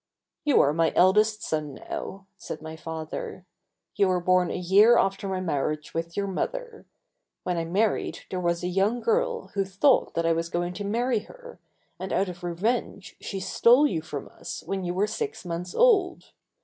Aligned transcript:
"You 0.43 0.59
are 0.61 0.73
my 0.73 0.91
eldest 0.95 1.43
son 1.43 1.75
now," 1.75 2.25
said 2.35 2.59
my 2.59 2.75
father; 2.75 3.45
"you 3.95 4.07
were 4.07 4.19
born 4.19 4.49
a 4.49 4.55
year 4.57 4.97
after 4.97 5.27
my 5.27 5.39
marriage 5.39 5.93
with 5.93 6.17
your 6.17 6.25
mother. 6.25 6.87
When 7.43 7.55
I 7.55 7.65
married 7.65 8.21
there 8.31 8.39
was 8.39 8.63
a 8.63 8.67
young 8.67 8.99
girl 8.99 9.49
who 9.49 9.63
thought 9.63 10.15
that 10.15 10.25
I 10.25 10.33
was 10.33 10.49
going 10.49 10.73
to 10.73 10.83
marry 10.83 11.19
her, 11.29 11.59
and 11.99 12.11
out 12.11 12.29
of 12.29 12.43
revenge 12.43 13.15
she 13.21 13.39
stole 13.39 13.85
you 13.85 14.01
from 14.01 14.27
us 14.29 14.63
when 14.65 14.83
you 14.83 14.95
were 14.95 15.05
six 15.05 15.45
months 15.45 15.75
old. 15.75 16.31